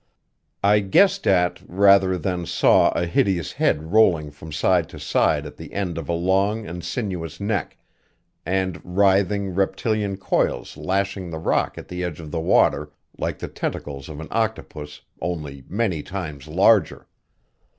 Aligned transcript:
I 0.63 0.79
guessed 0.79 1.27
at 1.27 1.61
rather 1.69 2.17
than 2.17 2.47
saw 2.47 2.89
a 2.89 3.05
hideous 3.05 3.51
head 3.51 3.91
rolling 3.93 4.31
from 4.31 4.51
side 4.51 4.89
to 4.89 4.99
side 4.99 5.45
at 5.45 5.57
the 5.57 5.73
end 5.73 5.99
of 5.99 6.09
a 6.09 6.13
long 6.13 6.65
and 6.65 6.83
sinuous 6.83 7.39
neck, 7.39 7.77
and 8.43 8.81
writhing, 8.83 9.53
reptilian 9.53 10.17
coils 10.17 10.75
lashing 10.75 11.29
the 11.29 11.37
rock 11.37 11.77
at 11.77 11.87
the 11.87 12.03
edge 12.03 12.19
of 12.19 12.31
the 12.31 12.41
water, 12.41 12.91
like 13.19 13.37
the 13.37 13.47
tentacles 13.47 14.09
of 14.09 14.19
an 14.19 14.29
octopus, 14.31 15.01
only 15.21 15.65
many 15.69 16.01
times 16.01 16.47
larger. 16.47 17.05